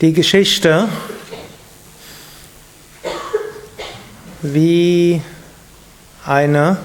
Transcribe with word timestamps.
die 0.00 0.12
Geschichte, 0.12 0.88
wie 4.42 5.20
eine 6.24 6.76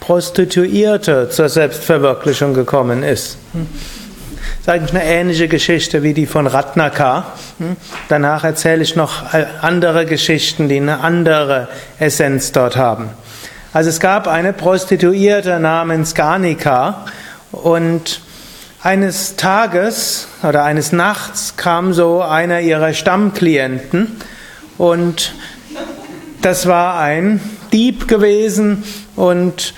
Prostituierte 0.00 1.30
zur 1.30 1.48
Selbstverwirklichung 1.48 2.54
gekommen 2.54 3.02
ist. 3.02 3.38
Das 3.52 4.60
ist 4.60 4.68
eigentlich 4.68 5.00
eine 5.00 5.04
ähnliche 5.04 5.48
Geschichte 5.48 6.02
wie 6.04 6.14
die 6.14 6.26
von 6.26 6.46
Ratnaka. 6.46 7.32
Danach 8.08 8.44
erzähle 8.44 8.82
ich 8.82 8.94
noch 8.94 9.32
andere 9.60 10.06
Geschichten, 10.06 10.68
die 10.68 10.76
eine 10.76 11.00
andere 11.00 11.68
Essenz 11.98 12.52
dort 12.52 12.76
haben. 12.76 13.10
Also 13.72 13.90
es 13.90 13.98
gab 13.98 14.28
eine 14.28 14.52
Prostituierte 14.52 15.58
namens 15.58 16.14
Garnika 16.14 17.06
und 17.50 18.20
eines 18.82 19.36
Tages 19.36 20.26
oder 20.42 20.64
eines 20.64 20.90
Nachts 20.90 21.56
kam 21.56 21.92
so 21.92 22.20
einer 22.20 22.60
ihrer 22.60 22.92
Stammklienten 22.94 24.16
und 24.76 25.34
das 26.42 26.66
war 26.66 26.98
ein 26.98 27.40
Dieb 27.72 28.08
gewesen 28.08 28.82
und 29.14 29.74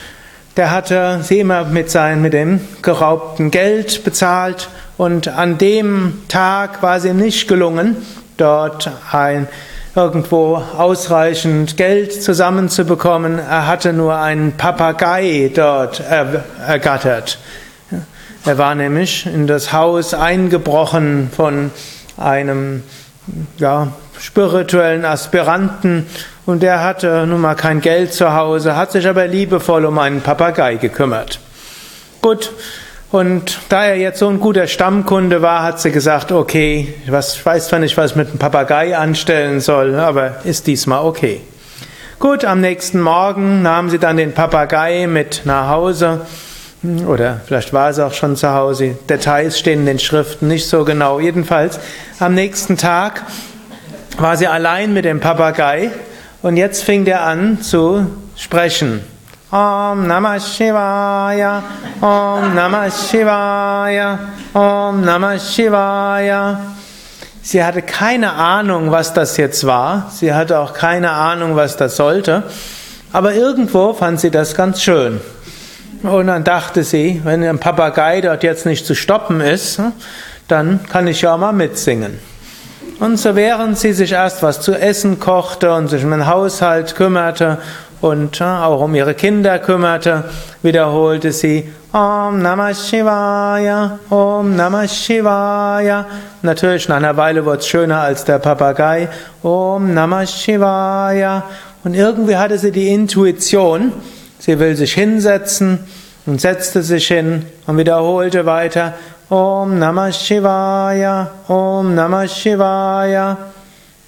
der 0.57 0.71
hatte 0.71 1.21
sie 1.23 1.41
immer 1.41 1.65
mit, 1.65 1.91
sein, 1.91 2.23
mit 2.23 2.33
dem 2.33 2.61
geraubten 2.81 3.51
Geld 3.51 4.05
bezahlt 4.05 4.71
und 4.97 5.29
an 5.29 5.59
dem 5.59 6.23
Tag 6.29 6.83
war 6.83 6.97
es 6.97 7.05
ihm 7.05 7.19
nicht 7.19 7.47
gelungen, 7.47 7.97
dort 8.39 8.91
ein, 9.13 9.49
irgendwo 9.95 10.57
ausreichend 10.57 11.77
Geld 11.77 12.23
zusammenzubekommen. 12.23 13.39
Er 13.39 13.67
hatte 13.67 13.93
nur 13.93 14.17
einen 14.17 14.53
Papagei 14.53 15.51
dort 15.55 16.03
ergattert. 16.67 17.39
Er 18.47 18.59
war 18.59 18.75
nämlich 18.75 19.25
in 19.25 19.47
das 19.47 19.73
Haus 19.73 20.13
eingebrochen 20.13 21.31
von 21.35 21.71
einem 22.19 22.83
ja, 23.57 23.89
spirituellen 24.21 25.07
Aspiranten 25.07 26.07
und 26.45 26.63
der 26.63 26.83
hatte 26.83 27.27
nun 27.27 27.41
mal 27.41 27.55
kein 27.55 27.81
Geld 27.81 28.13
zu 28.13 28.35
Hause, 28.35 28.77
hat 28.77 28.93
sich 28.93 29.09
aber 29.09 29.27
liebevoll 29.27 29.87
um 29.87 29.99
einen 29.99 30.21
Papagei 30.21 30.75
gekümmert. 30.75 31.41
Gut, 32.21 32.53
und 33.11 33.61
da 33.71 33.87
er 33.87 33.97
jetzt 33.97 34.19
so 34.19 34.29
ein 34.29 34.41
guter 34.41 34.67
Stammkunde 34.67 35.41
war, 35.41 35.63
hat 35.63 35.81
sie 35.81 35.91
gesagt, 35.91 36.31
okay, 36.31 36.93
ich 37.03 37.11
weiß 37.11 37.69
zwar 37.69 37.79
nicht, 37.79 37.97
was 37.97 38.11
ich 38.11 38.17
mit 38.17 38.31
dem 38.31 38.39
Papagei 38.39 38.95
anstellen 38.95 39.61
soll, 39.61 39.95
aber 39.95 40.45
ist 40.45 40.67
diesmal 40.67 41.03
okay. 41.03 41.41
Gut, 42.19 42.45
am 42.45 42.61
nächsten 42.61 43.01
Morgen 43.01 43.63
nahm 43.63 43.89
sie 43.89 43.99
dann 43.99 44.19
den 44.19 44.33
Papagei 44.33 45.07
mit 45.07 45.43
nach 45.45 45.71
Hause 45.71 46.21
oder 47.07 47.41
vielleicht 47.47 47.73
war 47.73 47.91
es 47.91 47.99
auch 47.99 48.13
schon 48.13 48.37
zu 48.37 48.53
Hause. 48.53 48.97
Details 49.09 49.59
stehen 49.59 49.81
in 49.81 49.87
den 49.87 49.99
Schriften 49.99 50.49
nicht 50.49 50.69
so 50.69 50.85
genau. 50.85 51.19
Jedenfalls, 51.19 51.79
am 52.19 52.35
nächsten 52.35 52.77
Tag 52.77 53.23
war 54.19 54.37
sie 54.37 54.47
allein 54.47 54.93
mit 54.93 55.05
dem 55.05 55.21
Papagei 55.21 55.91
und 56.43 56.57
jetzt 56.57 56.85
fing 56.85 57.05
der 57.05 57.23
an 57.23 57.63
zu 57.63 58.07
sprechen. 58.37 59.01
Om 59.51 60.07
Namah 60.07 60.41
Shivaya, 60.41 61.63
Om 62.01 62.55
Namah 62.55 62.91
Shivaya, 62.91 64.19
Om 64.53 65.05
Namah 65.05 65.39
Shivaya. 65.39 66.59
Sie 67.41 67.63
hatte 67.63 67.83
keine 67.83 68.33
Ahnung, 68.33 68.91
was 68.91 69.13
das 69.13 69.37
jetzt 69.37 69.67
war. 69.67 70.11
Sie 70.13 70.35
hatte 70.35 70.59
auch 70.59 70.73
keine 70.73 71.13
Ahnung, 71.13 71.57
was 71.57 71.77
das 71.77 71.97
sollte. 71.97 72.43
Aber 73.13 73.35
irgendwo 73.35 73.93
fand 73.93 74.19
sie 74.19 74.31
das 74.31 74.55
ganz 74.55 74.83
schön. 74.83 75.21
Und 76.05 76.27
dann 76.27 76.45
dachte 76.45 76.85
sie, 76.85 77.23
wenn 77.25 77.43
ein 77.43 77.59
Papagei 77.59 78.21
dort 78.21 78.43
jetzt 78.43 78.67
nicht 78.67 78.85
zu 78.85 78.95
stoppen 78.95 79.41
ist, 79.41 79.81
dann 80.49 80.81
kann 80.91 81.07
ich 81.07 81.23
ja 81.23 81.35
mal 81.39 81.55
mitsingen. 81.55 82.19
Und 83.01 83.17
so 83.17 83.35
während 83.35 83.79
sie 83.79 83.95
sich 83.95 84.13
erst 84.13 84.43
was 84.43 84.61
zu 84.61 84.75
essen 84.75 85.19
kochte 85.19 85.73
und 85.73 85.89
sich 85.89 86.05
um 86.05 86.11
den 86.11 86.27
Haushalt 86.27 86.95
kümmerte 86.95 87.57
und 88.03 88.43
auch 88.43 88.83
um 88.83 88.95
ihre 88.95 89.15
Kinder 89.15 89.59
kümmerte, 89.59 90.25
wiederholte 90.61 91.33
sie 91.33 91.73
Om 91.91 92.43
Namah 92.43 92.75
Shivaya, 92.75 93.99
Om 94.11 94.57
Namah 94.57 94.87
Shivaya. 94.87 96.05
Natürlich 96.43 96.87
nach 96.87 96.97
einer 96.97 97.17
Weile 97.17 97.47
wurde 97.47 97.61
es 97.61 97.67
schöner 97.67 98.01
als 98.01 98.25
der 98.25 98.41
Papagei. 98.41 99.09
Om 99.43 99.95
Namah 99.95 100.27
Shivaya. 100.27 101.45
Und 101.83 101.95
irgendwie 101.95 102.37
hatte 102.37 102.59
sie 102.59 102.73
die 102.73 102.89
Intuition, 102.89 103.93
Sie 104.45 104.59
will 104.59 104.77
sich 104.77 104.93
hinsetzen 104.93 105.79
und 106.27 106.41
setzte 106.41 106.83
sich 106.83 107.09
hin 107.09 107.47
und 107.67 107.79
wiederholte 107.79 108.47
weiter 108.47 108.95
Om 109.29 109.79
Namah 109.79 110.13
Shivaya, 110.13 111.31
Om 111.49 111.95
Namah 111.95 112.29
Shivaya. 112.29 113.39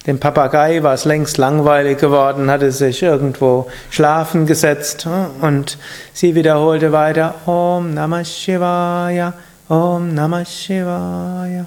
Dem 0.07 0.21
Papagei 0.21 0.83
war 0.83 0.95
es 0.95 1.05
längst 1.05 1.37
langweilig 1.39 1.99
geworden, 1.99 2.51
hatte 2.51 2.71
sich 2.71 3.03
irgendwo 3.03 3.67
schlafen 3.91 4.47
gesetzt 4.47 5.09
und 5.41 5.79
sie 6.13 6.35
wiederholte 6.35 6.93
weiter 6.93 7.35
Om 7.47 7.95
Namah 7.95 8.25
Shivaya, 8.25 9.33
Om 9.69 10.15
Namah 10.15 10.45
Shivaya, 10.45 11.67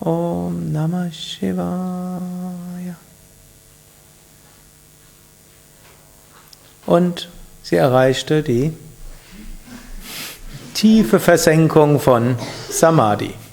Om 0.00 0.72
Namah 0.72 1.10
Shivaya. 1.10 2.94
Und 6.86 7.28
Sie 7.62 7.76
erreichte 7.76 8.42
die 8.42 8.74
tiefe 10.74 11.20
Versenkung 11.20 12.00
von 12.00 12.36
Samadhi. 12.68 13.43